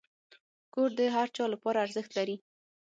[0.73, 2.35] کور د هر چا لپاره ارزښت لري.